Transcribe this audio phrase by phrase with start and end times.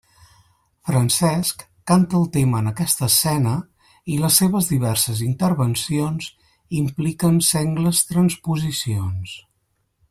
[0.89, 1.59] Francesc
[1.91, 3.53] canta el tema en aquesta escena
[4.15, 6.31] i les seves diverses intervencions
[6.83, 9.41] impliquen sengles transposicions.